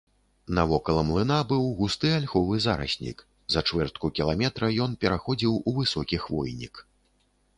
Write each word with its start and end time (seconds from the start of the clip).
Навокал 0.57 0.99
млына 1.09 1.35
быў 1.51 1.67
густы 1.81 2.13
альховы 2.19 2.55
зараснік, 2.65 3.21
за 3.55 3.63
чвэртку 3.69 4.11
кіламетра 4.19 4.69
ён 4.85 4.95
пераходзіў 5.05 5.53
у 5.73 5.75
высокі 5.79 6.17
хвойнік. 6.27 6.83